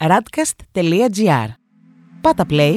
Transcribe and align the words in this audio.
radcast.gr. 0.00 1.48
Πάτα 2.20 2.46
play. 2.50 2.74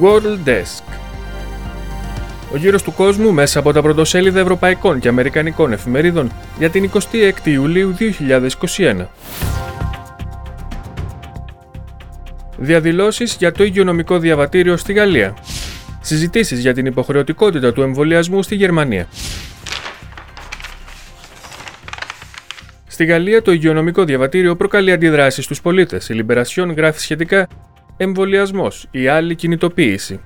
World 0.00 0.48
Desk 0.48 0.82
Ο 2.52 2.56
γύρος 2.56 2.82
του 2.82 2.92
κόσμου 2.92 3.32
μέσα 3.32 3.58
από 3.58 3.72
τα 3.72 3.82
πρωτοσέλιδα 3.82 4.40
ευρωπαϊκών 4.40 4.98
και 4.98 5.08
αμερικανικών 5.08 5.72
εφημερίδων 5.72 6.32
για 6.58 6.70
την 6.70 6.90
26η 6.94 7.46
Ιουλίου 7.46 7.96
2021. 8.76 9.06
Διαδηλώσεις 12.56 13.36
για 13.38 13.52
το 13.52 13.64
υγειονομικό 13.64 14.18
διαβατήριο 14.18 14.76
στη 14.76 14.92
Γαλλία. 14.92 15.36
Συζητήσεις 16.00 16.60
για 16.60 16.74
την 16.74 16.86
υποχρεωτικότητα 16.86 17.72
του 17.72 17.82
εμβολιασμού 17.82 18.42
στη 18.42 18.54
Γερμανία. 18.54 19.06
Στη 22.98 23.06
Γαλλία, 23.06 23.42
το 23.42 23.52
υγειονομικό 23.52 24.04
διαβατήριο 24.04 24.56
προκαλεί 24.56 24.92
αντιδράσεις 24.92 25.44
στους 25.44 25.60
πολίτες. 25.60 26.08
Η 26.08 26.14
Λιμπερασιόν 26.14 26.72
γράφει 26.72 27.00
σχετικά 27.00 27.48
εμβολιασμός 27.96 28.86
ή 28.90 29.08
άλλη 29.08 29.34
κινητοποίηση. 29.34 30.20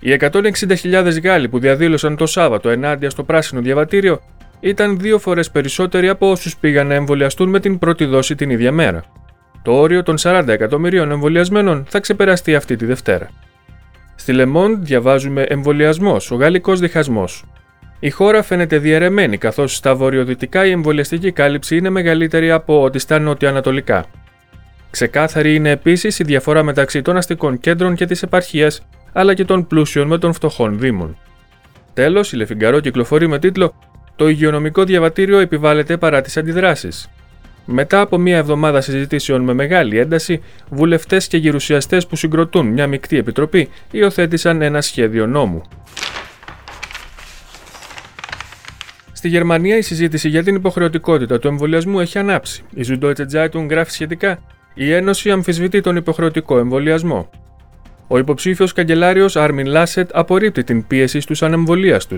Οι 0.00 0.16
160.000 0.20 1.20
Γάλλοι 1.22 1.48
που 1.48 1.58
διαδήλωσαν 1.58 2.16
το 2.16 2.26
Σάββατο 2.26 2.68
ενάντια 2.68 3.10
στο 3.10 3.22
πράσινο 3.22 3.60
διαβατήριο 3.60 4.20
ήταν 4.60 4.98
δύο 4.98 5.18
φορές 5.18 5.50
περισσότεροι 5.50 6.08
από 6.08 6.30
όσους 6.30 6.56
πήγαν 6.56 6.86
να 6.86 6.94
εμβολιαστούν 6.94 7.48
με 7.48 7.60
την 7.60 7.78
πρώτη 7.78 8.04
δόση 8.04 8.34
την 8.34 8.50
ίδια 8.50 8.72
μέρα. 8.72 9.04
Το 9.62 9.72
όριο 9.72 10.02
των 10.02 10.14
40 10.18 10.44
εκατομμυρίων 10.48 11.10
εμβολιασμένων 11.10 11.84
θα 11.88 12.00
ξεπεραστεί 12.00 12.54
αυτή 12.54 12.76
τη 12.76 12.84
Δευτέρα. 12.84 13.30
Στη 14.14 14.32
Λεμόντ 14.32 14.84
διαβάζουμε 14.84 15.42
εμβολιασμός, 15.42 16.30
ο 16.30 16.34
γαλλικός 16.34 16.80
διχασμός. 16.80 17.44
Η 18.00 18.10
χώρα 18.10 18.42
φαίνεται 18.42 18.78
διαιρεμένη, 18.78 19.38
καθώς 19.38 19.76
στα 19.76 19.94
βορειοδυτικά 19.94 20.66
η 20.66 20.70
εμβολιαστική 20.70 21.32
κάλυψη 21.32 21.76
είναι 21.76 21.90
μεγαλύτερη 21.90 22.50
από 22.50 22.82
ό,τι 22.82 22.98
στα 22.98 23.18
νοτιοανατολικά. 23.18 24.04
Ξεκάθαρη 24.90 25.54
είναι 25.54 25.70
επίσης 25.70 26.18
η 26.18 26.24
διαφορά 26.24 26.62
μεταξύ 26.62 27.02
των 27.02 27.16
αστικών 27.16 27.60
κέντρων 27.60 27.94
και 27.94 28.06
της 28.06 28.22
επαρχίας, 28.22 28.86
αλλά 29.12 29.34
και 29.34 29.44
των 29.44 29.66
πλούσιων 29.66 30.06
με 30.06 30.18
των 30.18 30.32
φτωχών 30.32 30.78
δήμων. 30.78 31.18
Τέλος, 31.94 32.32
η 32.32 32.36
Λεφιγκαρό 32.36 32.80
κυκλοφορεί 32.80 33.26
με 33.26 33.38
τίτλο 33.38 33.74
Το 34.16 34.28
υγειονομικό 34.28 34.84
διαβατήριο 34.84 35.38
επιβάλλεται 35.38 35.96
παρά 35.96 36.20
τις 36.20 36.36
αντιδράσεις. 36.36 37.10
Μετά 37.64 38.00
από 38.00 38.18
μία 38.18 38.36
εβδομάδα 38.36 38.80
συζητήσεων 38.80 39.42
με 39.42 39.52
μεγάλη 39.52 39.98
ένταση, 39.98 40.42
βουλευτές 40.70 41.26
και 41.26 41.36
γερουσιαστές 41.36 42.06
που 42.06 42.16
συγκροτούν 42.16 42.66
μια 42.66 42.86
μεικτή 42.86 43.16
επιτροπή 43.16 43.68
υιοθέτησαν 43.90 44.62
ένα 44.62 44.80
σχέδιο 44.80 45.26
νόμου. 45.26 45.62
Στη 49.16 49.28
Γερμανία 49.28 49.76
η 49.76 49.82
συζήτηση 49.82 50.28
για 50.28 50.42
την 50.42 50.54
υποχρεωτικότητα 50.54 51.38
του 51.38 51.48
εμβολιασμού 51.48 52.00
έχει 52.00 52.18
ανάψει. 52.18 52.64
Η 52.74 52.84
Süddeutsche 52.88 53.24
Zeitung 53.32 53.66
γράφει 53.70 53.90
σχετικά: 53.90 54.38
Η 54.74 54.92
Ένωση 54.92 55.30
αμφισβητεί 55.30 55.80
τον 55.80 55.96
υποχρεωτικό 55.96 56.58
εμβολιασμό. 56.58 57.30
Ο 58.06 58.18
υποψήφιος 58.18 58.72
καγκελάριος 58.72 59.36
Άρμιν 59.36 59.66
Λάσετ 59.66 60.10
απορρίπτει 60.12 60.64
την 60.64 60.86
πίεση 60.86 61.20
στους 61.20 61.42
ανεμβολίαστου. 61.42 62.16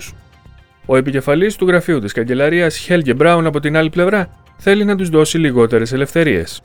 Ο 0.87 0.97
επικεφαλής 0.97 1.57
του 1.57 1.67
γραφείου 1.67 1.99
της 1.99 2.13
καγκελαρίας 2.13 2.77
Χέλγε 2.77 3.15
Μπράουν 3.15 3.47
από 3.47 3.61
την 3.61 3.77
άλλη 3.77 3.91
πλευρά 3.91 4.31
θέλει 4.57 4.85
να 4.85 4.97
τους 4.97 5.09
δώσει 5.09 5.39
λιγότερες 5.39 5.93
ελευθερίες. 5.93 6.63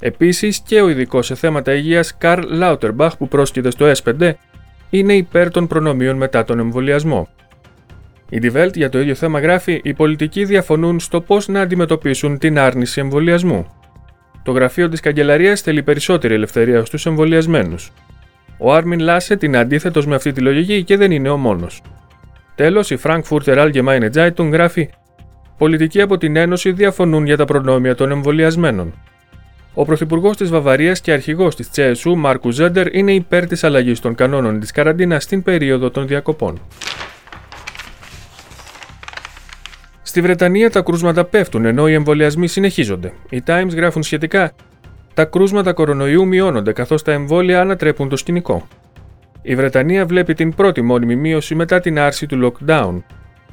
Επίσης 0.00 0.60
και 0.60 0.80
ο 0.80 0.88
ειδικός 0.88 1.26
σε 1.26 1.34
θέματα 1.34 1.74
υγείας 1.74 2.16
Καρλ 2.18 2.56
Λάουτερμπαχ 2.56 3.16
που 3.16 3.28
πρόσκειται 3.28 3.70
στο 3.70 3.92
S5 4.02 4.32
είναι 4.90 5.14
υπέρ 5.14 5.50
των 5.50 5.66
προνομίων 5.66 6.16
μετά 6.16 6.44
τον 6.44 6.58
εμβολιασμό. 6.58 7.28
Η 8.34 8.38
Die 8.42 8.52
Welt 8.56 8.74
για 8.74 8.88
το 8.88 9.00
ίδιο 9.00 9.14
θέμα 9.14 9.40
γράφει: 9.40 9.80
Οι 9.84 9.94
πολιτικοί 9.94 10.44
διαφωνούν 10.44 11.00
στο 11.00 11.20
πώς 11.20 11.48
να 11.48 11.60
αντιμετωπίσουν 11.60 12.38
την 12.38 12.58
άρνηση 12.58 13.00
εμβολιασμού. 13.00 13.66
Το 14.42 14.52
γραφείο 14.52 14.88
της 14.88 15.00
Καγκελαρίας 15.00 15.60
θέλει 15.60 15.82
περισσότερη 15.82 16.34
ελευθερία 16.34 16.84
στους 16.84 17.06
εμβολιασμένους. 17.06 17.92
Ο 18.58 18.74
Άρμιν 18.74 19.00
Λάσετ 19.00 19.42
είναι 19.42 19.58
αντίθετος 19.58 20.06
με 20.06 20.14
αυτή 20.14 20.32
τη 20.32 20.40
λογική 20.40 20.84
και 20.84 20.96
δεν 20.96 21.10
είναι 21.10 21.28
ο 21.28 21.36
μόνος. 21.36 21.82
Τέλος, 22.54 22.90
η 22.90 22.98
Frankfurter 23.02 23.56
Allgemeine 23.56 24.10
Zeitung 24.14 24.50
γράφει: 24.52 24.90
Πολιτικοί 25.58 26.00
από 26.00 26.18
την 26.18 26.36
Ένωση 26.36 26.72
διαφωνούν 26.72 27.24
για 27.24 27.36
τα 27.36 27.44
προνόμια 27.44 27.94
των 27.94 28.10
εμβολιασμένων. 28.10 28.94
Ο 29.74 29.84
Πρωθυπουργός 29.84 30.36
της 30.36 30.50
Βαβαρίας 30.50 31.00
και 31.00 31.12
αρχηγός 31.12 31.56
της 31.56 31.70
Τσέσου, 31.70 32.16
Μάρκου 32.16 32.50
Ζέντερ, 32.50 32.94
είναι 32.94 33.12
υπέρ 33.12 33.46
της 33.46 33.64
αλλαγής 33.64 34.00
των 34.00 34.14
κανόνων 34.14 34.60
της 34.60 34.70
καραντίνας 34.70 35.22
στην 35.22 35.42
περίοδο 35.42 35.90
των 35.90 36.06
διακοπών. 36.06 36.60
Στη 40.14 40.22
Βρετανία 40.22 40.70
τα 40.70 40.80
κρούσματα 40.80 41.24
πέφτουν 41.24 41.64
ενώ 41.64 41.88
οι 41.88 41.92
εμβολιασμοί 41.92 42.46
συνεχίζονται. 42.46 43.12
Οι 43.30 43.42
Times 43.46 43.70
γράφουν 43.74 44.02
σχετικά: 44.02 44.52
Τα 45.14 45.24
κρούσματα 45.24 45.72
κορονοϊού 45.72 46.26
μειώνονται 46.26 46.72
καθώς 46.72 47.02
τα 47.02 47.12
εμβόλια 47.12 47.60
ανατρέπουν 47.60 48.08
το 48.08 48.16
σκηνικό. 48.16 48.66
Η 49.42 49.54
Βρετανία 49.54 50.06
βλέπει 50.06 50.34
την 50.34 50.54
πρώτη 50.54 50.82
μόνιμη 50.82 51.16
μείωση 51.16 51.54
μετά 51.54 51.80
την 51.80 51.98
άρση 51.98 52.26
του 52.26 52.52
lockdown. 52.66 53.02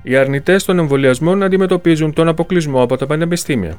Οι 0.02 0.16
αρνητές 0.16 0.64
των 0.64 0.80
εμβολιασμών 0.80 1.44
αντιμετωπίζουν 1.44 2.14
τον 2.14 2.28
αποκλεισμό 2.28 2.82
από 2.82 2.98
τα 2.98 3.06
πανεπιστήμια. 3.06 3.76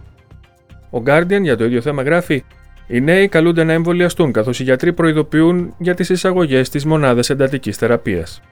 Ο 0.91 1.03
Guardian 1.07 1.41
για 1.43 1.57
το 1.57 1.65
ίδιο 1.65 1.81
θέμα 1.81 2.03
γράφει: 2.03 2.45
Οι 2.87 3.01
νέοι 3.01 3.29
καλούνται 3.29 3.65
να 3.65 3.73
εμβολιαστούν 3.73 4.33
καθώς 4.33 4.61
οι 4.61 4.63
γιατροί 4.63 4.93
προειδοποιούν 4.93 5.75
για 5.79 5.95
τις 5.95 6.09
εισαγωγές 6.09 6.67
στις 6.67 6.85
μονάδες 6.85 7.31
εντατικής 7.31 7.77
θεραπείας. 7.77 8.43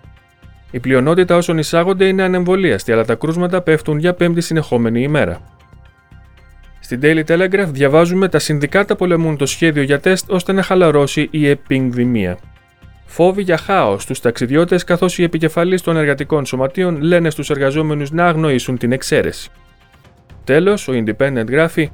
Η 0.70 0.80
πλειονότητα 0.80 1.36
όσων 1.36 1.58
εισάγονται 1.58 2.04
είναι 2.04 2.22
ανεμβολίαστοι, 2.22 2.92
αλλά 2.92 3.04
τα 3.04 3.14
κρούσματα 3.14 3.62
πέφτουν 3.62 3.98
για 3.98 4.14
πέμπτη 4.14 4.40
συνεχόμενη 4.40 5.02
ημέρα. 5.02 5.40
Στην 6.80 7.00
Daily 7.02 7.24
Telegraph 7.24 7.68
διαβάζουμε 7.68 8.28
τα 8.28 8.38
συνδικάτα 8.38 8.96
πολεμούν 8.96 9.36
το 9.36 9.46
σχέδιο 9.46 9.82
για 9.82 10.00
τεστ 10.00 10.30
ώστε 10.30 10.52
να 10.52 10.62
χαλαρώσει 10.62 11.28
η 11.30 11.48
επινδημία. 11.48 12.38
Φόβοι 13.06 13.42
για 13.42 13.56
χάος 13.56 14.02
στους 14.02 14.20
ταξιδιώτες, 14.20 14.84
καθώς 14.84 15.18
οι 15.18 15.22
επικεφαλεί 15.22 15.80
των 15.80 15.96
εργατικών 15.96 16.46
σωματείων 16.46 17.00
λένε 17.00 17.30
στους 17.30 17.50
εργαζόμενους 17.50 18.10
να 18.10 18.26
αγνοήσουν 18.26 18.78
την 18.78 18.92
εξαίρεση. 18.92 19.50
Τέλος, 20.44 20.88
ο 20.88 20.92
Independent 20.92 21.46
γράφει: 21.48 21.90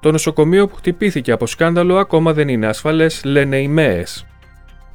Το 0.00 0.10
νοσοκομείο 0.10 0.66
που 0.66 0.74
χτυπήθηκε 0.74 1.32
από 1.32 1.46
σκάνδαλο 1.46 1.96
ακόμα 1.96 2.32
δεν 2.32 2.48
είναι 2.48 2.66
ασφαλές, 2.66 3.24
λένε 3.24 3.58
οι 3.58 3.68
ΜΕΕΣ. 3.68 4.26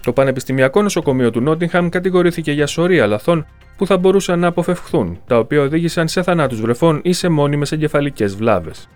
Το 0.05 0.13
Πανεπιστημιακό 0.13 0.81
Νοσοκομείο 0.81 1.31
του 1.31 1.41
Νότιγχαμ 1.41 1.89
κατηγορήθηκε 1.89 2.51
για 2.51 2.67
σωρία 2.67 3.07
λαθών 3.07 3.45
που 3.77 3.85
θα 3.85 3.97
μπορούσαν 3.97 4.39
να 4.39 4.47
αποφευχθούν, 4.47 5.19
τα 5.27 5.37
οποία 5.37 5.61
οδήγησαν 5.61 6.07
σε 6.07 6.23
θανάτους 6.23 6.61
βρεφών 6.61 6.99
ή 7.03 7.13
σε 7.13 7.29
μόνιμες 7.29 7.71
εγκεφαλικές 7.71 8.35
βλάβες. 8.35 8.89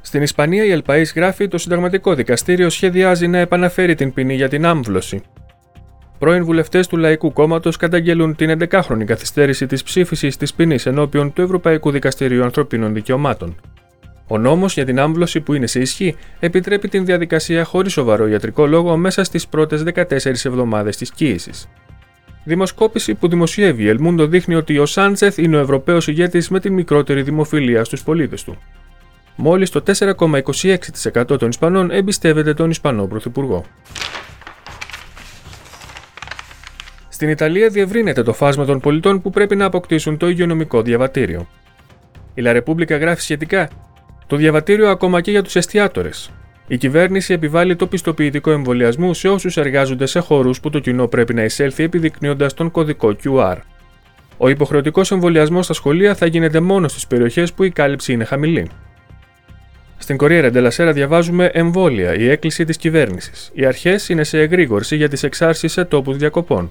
Στην 0.00 0.22
Ισπανία, 0.22 0.64
η 0.64 0.82
Ελπαΐς 0.82 1.14
γράφει 1.14 1.48
το 1.48 1.58
Συνταγματικό 1.58 2.14
Δικαστήριο 2.14 2.70
σχεδιάζει 2.70 3.28
να 3.28 3.38
επαναφέρει 3.38 3.94
την 3.94 4.12
ποινή 4.12 4.34
για 4.34 4.48
την 4.48 4.66
άμβλωση. 4.66 5.22
Πρώην 6.18 6.44
βουλευτές 6.44 6.86
του 6.86 6.96
Λαϊκού 6.96 7.32
Κόμματος 7.32 7.76
καταγγέλουν 7.76 8.36
την 8.36 8.58
11χρονη 8.70 9.04
καθυστέρηση 9.04 9.66
της 9.66 9.82
ψήφισης 9.82 10.36
της 10.36 10.54
ποινής 10.54 10.86
ενώπιον 10.86 11.32
του 11.32 11.42
Ευρωπαϊκού 11.42 11.90
Δικαστηρίου 11.90 12.44
Ανθρωπίνων 12.44 12.94
Δικαιωμάτων. 12.94 13.56
Ο 14.26 14.38
νόμος 14.38 14.74
για 14.74 14.84
την 14.84 15.00
άμβλωση 15.00 15.40
που 15.40 15.54
είναι 15.54 15.66
σε 15.66 15.80
ισχύ 15.80 16.16
επιτρέπει 16.40 16.88
την 16.88 17.04
διαδικασία 17.04 17.64
χωρίς 17.64 17.92
σοβαρό 17.92 18.28
ιατρικό 18.28 18.66
λόγο 18.66 18.96
μέσα 18.96 19.24
στις 19.24 19.48
πρώτες 19.48 19.82
14 19.94 20.04
εβδομάδες 20.44 20.96
της 20.96 21.10
κοίησης. 21.10 21.68
Δημοσκόπηση 22.44 23.14
που 23.14 23.28
δημοσιεύει 23.28 23.82
η 23.82 23.88
Ελμούντο 23.88 24.26
δείχνει 24.26 24.54
ότι 24.54 24.78
ο 24.78 24.86
Σάντσεθ 24.86 25.38
είναι 25.38 25.56
ο 25.56 25.60
Ευρωπαίος 25.60 26.08
ηγέτης 26.08 26.48
με 26.48 26.60
την 26.60 26.72
μικρότερη 26.72 27.22
δημοφιλία 27.22 27.84
στους 27.84 28.02
πολίτες 28.02 28.44
του. 28.44 28.58
Μόλις 29.36 29.70
το 29.70 29.82
4,26% 29.82 31.38
των 31.38 31.48
Ισπανών 31.48 31.90
εμπιστεύεται 31.90 32.54
τον 32.54 32.70
Ισπανό 32.70 33.06
Πρωθυπουργό. 33.06 33.64
Στην 37.08 37.28
Ιταλία 37.28 37.68
διευρύνεται 37.68 38.22
το 38.22 38.32
φάσμα 38.32 38.64
των 38.64 38.80
πολιτών 38.80 39.22
που 39.22 39.30
πρέπει 39.30 39.56
να 39.56 39.64
αποκτήσουν 39.64 40.16
το 40.16 40.28
υγειονομικό 40.28 40.82
διαβατήριο. 40.82 41.48
Η 42.34 42.42
Λα 42.42 42.62
γράφει 42.88 43.20
σχετικά 43.20 43.68
το 44.26 44.36
διαβατήριο 44.36 44.90
ακόμα 44.90 45.20
και 45.20 45.30
για 45.30 45.42
τους 45.42 45.56
εστιατόρε. 45.56 46.10
Η 46.66 46.76
κυβέρνηση 46.76 47.32
επιβάλλει 47.32 47.76
το 47.76 47.86
πιστοποιητικό 47.86 48.50
εμβολιασμού 48.50 49.14
σε 49.14 49.28
όσους 49.28 49.56
εργάζονται 49.56 50.06
σε 50.06 50.20
χώρους 50.20 50.60
που 50.60 50.70
το 50.70 50.78
κοινό 50.78 51.06
πρέπει 51.06 51.34
να 51.34 51.44
εισέλθει 51.44 51.82
επιδεικνύοντας 51.82 52.54
τον 52.54 52.70
κωδικό 52.70 53.16
QR. 53.24 53.56
Ο 54.36 54.48
υποχρεωτικός 54.48 55.10
εμβολιασμός 55.10 55.64
στα 55.64 55.74
σχολεία 55.74 56.14
θα 56.14 56.26
γίνεται 56.26 56.60
μόνο 56.60 56.88
στις 56.88 57.06
περιοχές 57.06 57.52
που 57.52 57.64
η 57.64 57.70
κάλυψη 57.70 58.12
είναι 58.12 58.24
χαμηλή. 58.24 58.70
Στην 59.96 60.16
Κορία 60.16 60.40
Ρεντελασέρα 60.40 60.92
διαβάζουμε 60.92 61.50
εμβόλια, 61.52 62.14
η 62.14 62.30
έκκληση 62.30 62.64
της 62.64 62.76
κυβέρνησης. 62.76 63.50
Οι 63.54 63.64
αρχές 63.64 64.08
είναι 64.08 64.24
σε 64.24 64.38
εγρήγορση 64.38 64.96
για 64.96 65.08
τις 65.08 65.22
εξάρσεις 65.22 65.72
σε 65.72 65.84
τόπους 65.84 66.16
διακοπών. 66.16 66.68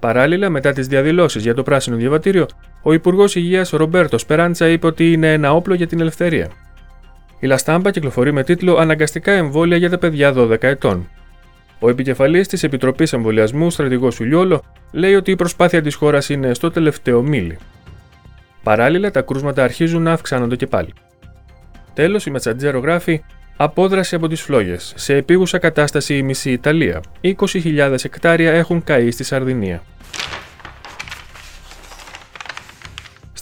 Παράλληλα, 0.00 0.50
μετά 0.50 0.72
τις 0.72 0.86
διαδηλώσεις 0.86 1.42
για 1.42 1.54
το 1.54 1.62
πράσινο 1.62 1.96
διαβατήριο, 1.96 2.46
ο 2.82 2.92
Υπουργός 2.92 3.34
Υγείας 3.34 3.70
Ρομπέρτος 3.70 4.20
Σπεράντσα 4.20 4.68
είπε 4.68 4.86
ότι 4.86 5.12
είναι 5.12 5.32
ένα 5.32 5.52
όπλο 5.52 5.74
για 5.74 5.86
την 5.86 6.00
ελευθερία. 6.00 6.48
Η 7.38 7.46
Λαστάμπα 7.46 7.90
κυκλοφορεί 7.90 8.32
με 8.32 8.42
τίτλο 8.42 8.76
Αναγκαστικά 8.76 9.32
εμβόλια 9.32 9.76
για 9.76 9.90
τα 9.90 9.98
παιδιά 9.98 10.32
12 10.36 10.62
ετών. 10.62 11.08
Ο 11.78 11.88
επικεφαλής 11.88 12.48
της 12.48 12.62
Επιτροπής 12.62 13.12
Εμβολιασμού, 13.12 13.70
στρατηγός 13.70 14.14
Σουλιόλο, 14.14 14.62
λέει 14.92 15.14
ότι 15.14 15.30
η 15.30 15.36
προσπάθεια 15.36 15.82
της 15.82 15.94
χώρας 15.94 16.28
είναι 16.28 16.54
στο 16.54 16.70
τελευταίο 16.70 17.22
μίλι. 17.22 17.58
Παράλληλα, 18.62 19.10
τα 19.10 19.20
κρούσματα 19.20 19.64
αρχίζουν 19.64 20.02
να 20.02 20.12
αυξάνονται 20.12 20.56
και 20.56 20.66
πάλι. 20.66 20.92
Τέλος, 21.94 22.26
η 22.26 22.30
Μετσατζέρο 22.30 22.78
γράφει 22.78 23.22
Απόδραση 23.56 24.14
από 24.14 24.28
τις 24.28 24.40
φλόγες. 24.40 24.92
Σε 24.96 25.14
επίγουσα 25.14 25.58
κατάσταση 25.58 26.16
η 26.16 26.22
μισή 26.22 26.50
Ιταλία. 26.50 27.00
20.000 27.20 28.04
εκτάρια 28.04 28.52
έχουν 28.52 28.84
καεί 28.84 29.10
στη 29.10 29.24
Σαρδινία. 29.24 29.82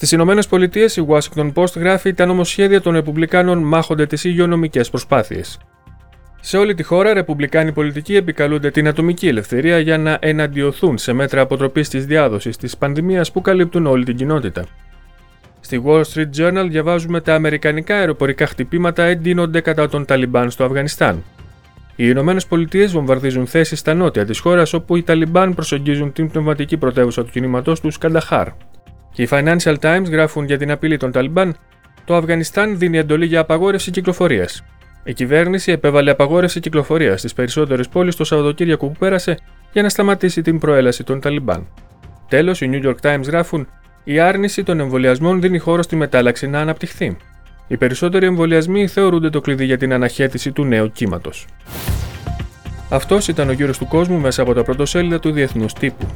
Στις 0.04 0.16
Ηνωμένες 0.16 0.46
Πολιτείες, 0.46 0.96
η 0.96 1.06
Washington 1.08 1.52
Post 1.52 1.76
γράφει 1.76 2.14
τα 2.14 2.26
νομοσχέδια 2.26 2.80
των 2.80 2.92
Ρεπουμπλικάνων 2.92 3.58
μάχονται 3.58 4.06
τις 4.06 4.24
υγειονομικές 4.24 4.90
προσπάθειες. 4.90 5.58
Σε 6.40 6.56
όλη 6.56 6.74
τη 6.74 6.82
χώρα, 6.82 7.12
ρεπουμπλικάνοι 7.12 7.72
πολιτικοί 7.72 8.16
επικαλούνται 8.16 8.70
την 8.70 8.88
ατομική 8.88 9.28
ελευθερία 9.28 9.78
για 9.78 9.98
να 9.98 10.18
εναντιωθούν 10.20 10.98
σε 10.98 11.12
μέτρα 11.12 11.40
αποτροπής 11.40 11.88
της 11.88 12.06
διάδοσης 12.06 12.56
της 12.56 12.76
πανδημίας 12.76 13.32
που 13.32 13.40
καλύπτουν 13.40 13.86
όλη 13.86 14.04
την 14.04 14.16
κοινότητα. 14.16 14.64
Στη 15.60 15.82
Wall 15.86 16.02
Street 16.14 16.30
Journal 16.38 16.66
διαβάζουμε 16.68 17.20
τα 17.20 17.34
αμερικανικά 17.34 17.96
αεροπορικά 17.96 18.46
χτυπήματα 18.46 19.02
εντείνονται 19.02 19.60
κατά 19.60 19.88
των 19.88 20.04
Ταλιμπάν 20.04 20.50
στο 20.50 20.64
Αφγανιστάν. 20.64 21.22
Οι 21.96 22.04
Ηνωμένες 22.08 22.46
Πολιτείες 22.46 22.92
βομβαρδίζουν 22.92 23.46
θέσεις 23.46 23.78
στα 23.78 23.94
νότια 23.94 24.24
της 24.24 24.38
χώρας 24.38 24.72
όπου 24.72 24.96
οι 24.96 25.02
Ταλιμπάν 25.02 25.54
προσεγγίζουν 25.54 26.12
την 26.12 26.30
πνευματική 26.30 26.76
πρωτεύουσα 26.76 27.24
του 27.24 27.30
κινήματός 27.30 27.80
τους 27.80 27.98
Κανταχάρ. 27.98 28.48
Και 29.14 29.22
οι 29.22 29.28
Financial 29.30 29.74
Times 29.80 30.04
γράφουν 30.10 30.44
για 30.44 30.58
την 30.58 30.70
απειλή 30.70 30.96
των 30.96 31.12
Ταλιμπάν: 31.12 31.56
Το 32.04 32.16
Αφγανιστάν 32.16 32.78
δίνει 32.78 32.98
εντολή 32.98 33.26
για 33.26 33.40
απαγόρευση 33.40 33.90
κυκλοφορίας. 33.90 34.64
Η 35.04 35.12
κυβέρνηση 35.12 35.72
επέβαλε 35.72 36.10
απαγόρευση 36.10 36.60
κυκλοφορίας 36.60 37.18
στις 37.18 37.32
περισσότερες 37.32 37.88
πόλεις 37.88 38.16
το 38.16 38.24
Σαββατοκύριακο 38.24 38.86
που 38.86 38.98
πέρασε 38.98 39.38
για 39.72 39.82
να 39.82 39.88
σταματήσει 39.88 40.42
την 40.42 40.58
προέλαση 40.58 41.04
των 41.04 41.20
Ταλιμπάν. 41.20 41.66
Τέλος, 42.28 42.60
οι 42.60 42.70
New 42.72 42.86
York 42.86 42.94
Times 43.00 43.22
γράφουν: 43.26 43.68
Η 44.04 44.18
άρνηση 44.18 44.62
των 44.62 44.80
εμβολιασμών 44.80 45.40
δίνει 45.40 45.58
χώρο 45.58 45.82
στη 45.82 45.96
μετάλλαξη 45.96 46.46
να 46.46 46.60
αναπτυχθεί. 46.60 47.16
Οι 47.66 47.76
περισσότεροι 47.76 48.26
εμβολιασμοί 48.26 48.86
θεωρούνται 48.86 49.30
το 49.30 49.40
κλειδί 49.40 49.64
για 49.64 49.78
την 49.78 49.92
αναχέτηση 49.92 50.52
του 50.52 50.64
νέου 50.64 50.92
κύματος. 50.92 51.46
Αυτός 52.88 53.28
ήταν 53.28 53.48
ο 53.48 53.52
γύρος 53.52 53.78
του 53.78 53.86
κόσμου 53.86 54.18
μέσα 54.18 54.42
από 54.42 54.54
τα 54.54 54.62
πρωτοσέλιδα 54.62 55.20
του 55.20 55.30
Διεθνούς 55.30 55.72
Τύπου. 55.72 56.06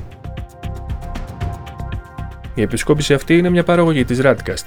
Η 2.59 2.63
επισκόπηση 2.63 3.15
αυτή 3.15 3.37
είναι 3.37 3.51
μια 3.51 3.65
παραγωγή 3.65 4.05
της 4.05 4.21
Radcast. 4.23 4.65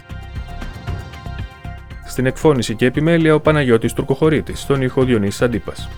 Στην 2.06 2.26
εκφώνηση 2.26 2.76
και 2.76 2.86
επιμέλεια 2.86 3.36
ο 3.36 3.40
Παναγιώτης 3.40 3.94
Τουρκοχωρήτης, 3.94 4.60
στον 4.60 4.82
ήχο 4.82 5.04
Διονύσης 5.04 5.42
Αντίπας. 5.42 5.90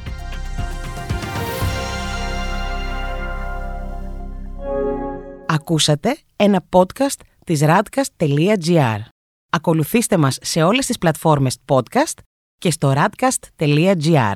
Ακούσατε 5.48 6.18
ένα 6.36 6.66
podcast 6.70 7.20
της 7.46 7.62
radcast.gr. 7.64 9.00
Ακολουθήστε 9.50 10.18
μας 10.18 10.38
σε 10.42 10.64
όλες 10.64 10.86
τις 10.86 10.98
πλατφόρμες 10.98 11.58
podcast 11.66 12.18
και 12.58 12.72
στο 12.72 12.94
radcast.gr. 12.96 14.34